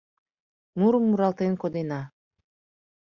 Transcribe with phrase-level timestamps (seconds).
[0.79, 2.01] Мурым муралтен кодена.